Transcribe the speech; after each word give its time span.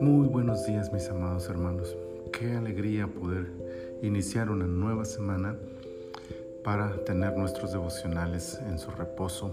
Muy 0.00 0.28
buenos 0.28 0.64
días 0.64 0.90
mis 0.90 1.08
amados 1.10 1.48
hermanos. 1.50 1.94
Qué 2.32 2.52
alegría 2.52 3.06
poder 3.06 3.46
iniciar 4.00 4.48
una 4.50 4.66
nueva 4.66 5.04
semana 5.04 5.58
para 6.64 7.04
tener 7.04 7.36
nuestros 7.36 7.72
devocionales 7.72 8.58
en 8.66 8.78
su 8.78 8.90
reposo 8.92 9.52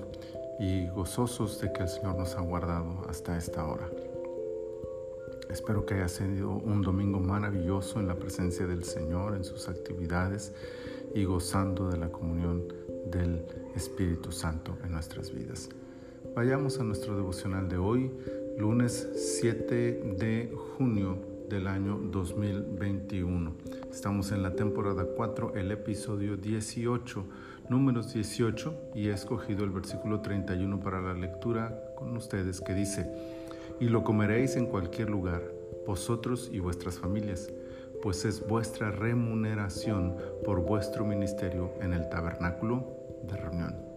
y 0.58 0.88
gozosos 0.88 1.60
de 1.60 1.74
que 1.74 1.84
el 1.84 1.90
Señor 1.90 2.16
nos 2.16 2.36
ha 2.36 2.42
guardado 2.42 3.02
hasta 3.10 3.38
esta 3.38 3.66
hora. 3.66 3.90
Espero 5.50 5.86
que 5.86 5.96
haya 5.96 6.08
sido 6.08 6.52
un 6.52 6.82
domingo 6.82 7.20
maravilloso 7.20 8.00
en 8.00 8.08
la 8.08 8.16
presencia 8.16 8.66
del 8.68 8.86
Señor, 8.86 9.36
en 9.36 9.44
sus 9.44 9.68
actividades 9.68 10.54
y 11.14 11.26
gozando 11.26 11.90
de 11.90 11.98
la 11.98 12.10
comunión 12.10 12.68
del 13.08 13.46
Espíritu 13.76 14.32
Santo 14.32 14.78
en 14.86 14.94
nuestras 14.94 15.34
vidas. 15.34 15.70
Vayamos 16.36 16.80
a 16.80 16.84
nuestro 16.84 17.16
devocional 17.16 17.70
de 17.70 17.78
hoy, 17.78 18.12
lunes 18.58 19.08
7 19.40 20.16
de 20.18 20.52
junio 20.76 21.16
del 21.48 21.68
año 21.68 21.96
2021. 21.96 23.54
Estamos 23.92 24.32
en 24.32 24.42
la 24.42 24.56
temporada 24.56 25.06
4, 25.16 25.54
el 25.54 25.72
episodio 25.72 26.36
18, 26.36 27.24
números 27.70 28.16
18, 28.16 28.74
y 28.96 29.10
he 29.10 29.14
escogido 29.14 29.64
el 29.64 29.70
versículo 29.70 30.22
31 30.22 30.80
para 30.80 31.02
la 31.02 31.14
lectura 31.14 31.94
con 31.96 32.18
ustedes 32.18 32.62
que 32.62 32.74
dice, 32.74 33.08
y 33.80 33.86
lo 33.90 34.04
comeréis 34.04 34.56
en 34.56 34.66
cualquier 34.66 35.12
lugar, 35.12 35.44
vosotros 35.86 36.50
y 36.52 36.58
vuestras 36.58 36.98
familias, 36.98 37.52
pues 38.02 38.26
es 38.26 38.46
vuestra 38.48 38.90
remuneración 38.90 40.16
por 40.44 40.62
vuestro 40.62 41.06
ministerio 41.06 41.76
en 41.80 41.94
el 41.94 42.10
tabernáculo 42.10 42.88
de 43.22 43.38
reunión. 43.38 43.93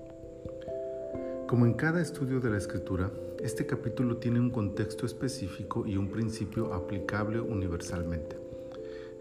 Como 1.49 1.65
en 1.65 1.75
cada 1.75 2.03
estudio 2.03 2.41
de 2.41 2.51
la 2.51 2.59
escritura, 2.59 3.13
este 3.39 3.67
capítulo 3.67 4.17
tiene 4.17 4.41
un 4.41 4.51
contexto 4.51 5.07
específico 5.07 5.87
y 5.87 5.97
un 5.97 6.09
principio 6.09 6.75
aplicable 6.75 7.41
universalmente. 7.41 8.37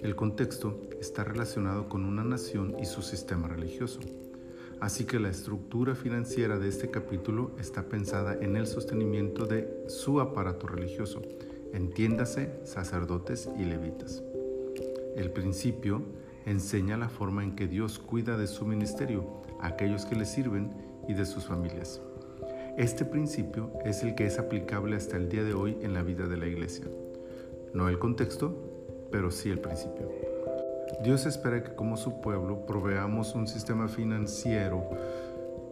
El 0.02 0.16
contexto 0.16 0.82
está 1.00 1.24
relacionado 1.24 1.88
con 1.88 2.04
una 2.04 2.24
nación 2.24 2.78
y 2.82 2.86
su 2.86 3.04
sistema 3.04 3.48
religioso. 3.48 4.00
Así 4.80 5.06
que 5.06 5.20
la 5.20 5.30
estructura 5.30 5.94
financiera 5.94 6.58
de 6.58 6.68
este 6.68 6.90
capítulo 6.90 7.52
está 7.60 7.84
pensada 7.84 8.34
en 8.34 8.56
el 8.56 8.66
sostenimiento 8.66 9.46
de 9.46 9.86
su 9.88 10.20
aparato 10.20 10.66
religioso, 10.66 11.22
entiéndase 11.74 12.50
sacerdotes 12.64 13.48
y 13.60 13.66
levitas. 13.66 14.24
El 15.16 15.30
principio 15.30 16.02
enseña 16.48 16.98
la 16.98 17.10
forma 17.10 17.44
en 17.44 17.56
que 17.56 17.68
Dios 17.68 18.00
cuida 18.00 18.36
de 18.36 18.48
su 18.48 18.66
ministerio, 18.66 19.44
aquellos 19.62 20.08
que 20.08 20.16
le 20.16 20.26
sirven 20.26 20.72
y 21.08 21.14
de 21.14 21.26
sus 21.28 21.46
familias. 21.46 22.02
Este 22.78 23.06
principio 23.06 23.72
es 23.86 24.04
el 24.04 24.16
que 24.16 24.26
es 24.26 24.38
aplicable 24.38 24.98
hasta 24.98 25.16
el 25.16 25.30
día 25.30 25.46
de 25.46 25.54
hoy 25.54 25.78
en 25.82 25.94
la 25.94 26.04
vida 26.04 26.28
de 26.28 26.36
la 26.36 26.46
iglesia. 26.46 26.84
No 27.74 27.88
el 27.88 28.00
contexto, 28.00 28.54
pero 29.12 29.32
sí 29.32 29.50
el 29.50 29.60
principio. 29.60 30.12
Dios 31.02 31.26
espera 31.26 31.64
que 31.64 31.74
como 31.74 31.96
su 31.96 32.20
pueblo 32.20 32.66
proveamos 32.66 33.34
un 33.34 33.48
sistema 33.48 33.88
financiero 33.88 34.90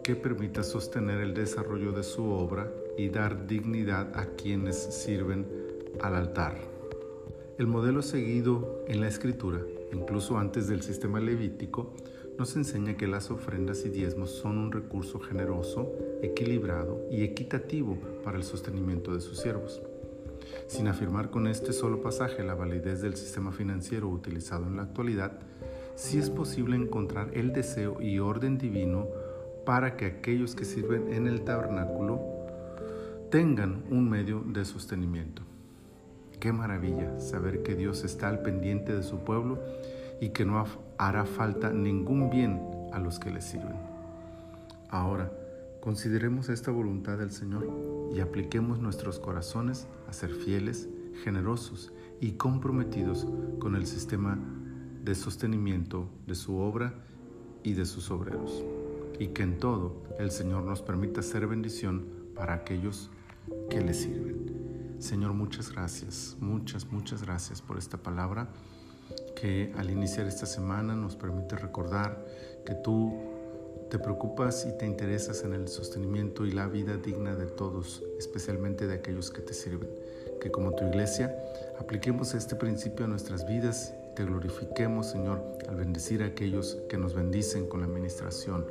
que 0.02 0.16
permita 0.16 0.62
sostener 0.62 1.20
el 1.20 1.34
desarrollo 1.34 1.92
de 1.92 2.02
su 2.02 2.24
obra 2.24 2.70
y 2.96 3.10
dar 3.10 3.46
dignidad 3.46 4.10
a 4.18 4.24
quienes 4.36 4.76
sirven 4.76 5.46
al 6.00 6.14
altar. 6.14 6.56
El 7.58 7.66
modelo 7.66 8.00
seguido 8.00 8.82
en 8.88 9.02
la 9.02 9.08
escritura, 9.08 9.60
incluso 9.92 10.38
antes 10.38 10.68
del 10.68 10.80
sistema 10.80 11.20
levítico, 11.20 11.92
nos 12.38 12.56
enseña 12.56 12.96
que 12.96 13.06
las 13.06 13.30
ofrendas 13.30 13.84
y 13.84 13.90
diezmos 13.90 14.30
son 14.30 14.58
un 14.58 14.72
recurso 14.72 15.20
generoso, 15.20 15.92
equilibrado 16.22 17.06
y 17.10 17.22
equitativo 17.22 17.96
para 18.24 18.36
el 18.36 18.44
sostenimiento 18.44 19.14
de 19.14 19.20
sus 19.20 19.38
siervos. 19.38 19.80
Sin 20.66 20.88
afirmar 20.88 21.30
con 21.30 21.46
este 21.46 21.72
solo 21.72 22.02
pasaje 22.02 22.42
la 22.42 22.54
validez 22.54 23.00
del 23.00 23.16
sistema 23.16 23.52
financiero 23.52 24.08
utilizado 24.08 24.66
en 24.66 24.76
la 24.76 24.82
actualidad, 24.82 25.38
sí 25.94 26.18
es 26.18 26.30
posible 26.30 26.76
encontrar 26.76 27.30
el 27.34 27.52
deseo 27.52 28.00
y 28.00 28.18
orden 28.18 28.58
divino 28.58 29.08
para 29.64 29.96
que 29.96 30.06
aquellos 30.06 30.54
que 30.54 30.64
sirven 30.64 31.12
en 31.12 31.26
el 31.26 31.42
tabernáculo 31.42 32.20
tengan 33.30 33.84
un 33.90 34.08
medio 34.08 34.42
de 34.46 34.64
sostenimiento. 34.64 35.42
Qué 36.40 36.52
maravilla 36.52 37.18
saber 37.20 37.62
que 37.62 37.74
Dios 37.74 38.04
está 38.04 38.28
al 38.28 38.42
pendiente 38.42 38.94
de 38.94 39.02
su 39.02 39.20
pueblo 39.20 39.58
y 40.20 40.30
que 40.30 40.44
no 40.44 40.64
hará 40.98 41.24
falta 41.24 41.72
ningún 41.72 42.30
bien 42.30 42.60
a 42.92 42.98
los 42.98 43.18
que 43.18 43.30
le 43.30 43.40
sirven. 43.40 43.76
Ahora, 44.88 45.32
consideremos 45.80 46.48
esta 46.48 46.70
voluntad 46.70 47.18
del 47.18 47.30
Señor 47.30 47.68
y 48.14 48.20
apliquemos 48.20 48.78
nuestros 48.78 49.18
corazones 49.18 49.86
a 50.08 50.12
ser 50.12 50.30
fieles, 50.30 50.88
generosos 51.24 51.92
y 52.20 52.32
comprometidos 52.32 53.26
con 53.58 53.76
el 53.76 53.86
sistema 53.86 54.38
de 55.02 55.14
sostenimiento 55.14 56.08
de 56.26 56.34
su 56.34 56.56
obra 56.56 56.94
y 57.62 57.74
de 57.74 57.84
sus 57.86 58.10
obreros. 58.10 58.64
Y 59.18 59.28
que 59.28 59.42
en 59.42 59.58
todo 59.58 60.02
el 60.18 60.30
Señor 60.30 60.64
nos 60.64 60.80
permita 60.80 61.22
ser 61.22 61.46
bendición 61.46 62.06
para 62.34 62.54
aquellos 62.54 63.10
que 63.68 63.80
le 63.80 63.94
sirven. 63.94 64.96
Señor, 64.98 65.34
muchas 65.34 65.70
gracias, 65.70 66.36
muchas, 66.40 66.90
muchas 66.90 67.22
gracias 67.22 67.60
por 67.60 67.78
esta 67.78 67.98
palabra 67.98 68.48
que 69.44 69.70
al 69.76 69.90
iniciar 69.90 70.26
esta 70.26 70.46
semana 70.46 70.94
nos 70.94 71.16
permite 71.16 71.54
recordar 71.56 72.16
que 72.64 72.74
tú 72.74 73.12
te 73.90 73.98
preocupas 73.98 74.64
y 74.66 74.78
te 74.78 74.86
interesas 74.86 75.44
en 75.44 75.52
el 75.52 75.68
sostenimiento 75.68 76.46
y 76.46 76.52
la 76.52 76.66
vida 76.66 76.96
digna 76.96 77.36
de 77.36 77.44
todos, 77.44 78.02
especialmente 78.18 78.86
de 78.86 78.94
aquellos 78.94 79.30
que 79.30 79.42
te 79.42 79.52
sirven. 79.52 79.90
Que 80.40 80.50
como 80.50 80.74
tu 80.74 80.86
iglesia 80.86 81.36
apliquemos 81.78 82.32
este 82.32 82.56
principio 82.56 83.04
a 83.04 83.08
nuestras 83.08 83.46
vidas, 83.46 83.92
te 84.16 84.24
glorifiquemos, 84.24 85.10
Señor, 85.10 85.42
al 85.68 85.76
bendecir 85.76 86.22
a 86.22 86.26
aquellos 86.28 86.78
que 86.88 86.96
nos 86.96 87.12
bendicen 87.12 87.66
con 87.66 87.80
la 87.80 87.86
administración. 87.86 88.64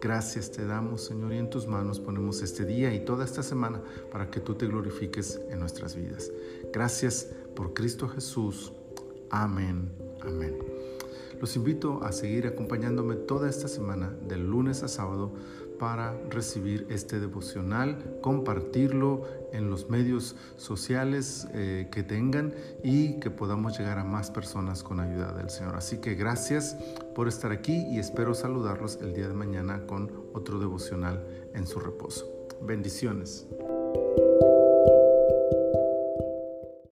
Gracias 0.00 0.52
te 0.52 0.64
damos, 0.64 1.06
Señor, 1.06 1.32
y 1.32 1.38
en 1.38 1.50
tus 1.50 1.66
manos 1.66 1.98
ponemos 1.98 2.40
este 2.40 2.64
día 2.64 2.94
y 2.94 3.00
toda 3.00 3.24
esta 3.24 3.42
semana 3.42 3.82
para 4.12 4.30
que 4.30 4.38
tú 4.38 4.54
te 4.54 4.68
glorifiques 4.68 5.40
en 5.50 5.58
nuestras 5.58 5.96
vidas. 5.96 6.30
Gracias 6.72 7.30
por 7.56 7.74
Cristo 7.74 8.06
Jesús. 8.08 8.72
Amén, 9.30 9.90
amén. 10.26 10.58
Los 11.40 11.56
invito 11.56 12.02
a 12.04 12.12
seguir 12.12 12.46
acompañándome 12.46 13.16
toda 13.16 13.50
esta 13.50 13.68
semana, 13.68 14.14
del 14.26 14.46
lunes 14.46 14.82
a 14.82 14.88
sábado, 14.88 15.32
para 15.78 16.16
recibir 16.30 16.86
este 16.88 17.20
devocional, 17.20 18.18
compartirlo 18.20 19.24
en 19.52 19.70
los 19.70 19.90
medios 19.90 20.36
sociales 20.56 21.48
eh, 21.52 21.88
que 21.90 22.02
tengan 22.02 22.54
y 22.82 23.18
que 23.20 23.30
podamos 23.30 23.78
llegar 23.78 23.98
a 23.98 24.04
más 24.04 24.30
personas 24.30 24.82
con 24.82 25.00
ayuda 25.00 25.32
del 25.32 25.50
Señor. 25.50 25.74
Así 25.76 25.98
que 25.98 26.14
gracias 26.14 26.76
por 27.14 27.28
estar 27.28 27.50
aquí 27.52 27.86
y 27.90 27.98
espero 27.98 28.34
saludarlos 28.34 28.98
el 29.02 29.14
día 29.14 29.28
de 29.28 29.34
mañana 29.34 29.86
con 29.86 30.10
otro 30.32 30.58
devocional 30.58 31.26
en 31.54 31.66
su 31.66 31.80
reposo. 31.80 32.46
Bendiciones. 32.62 33.46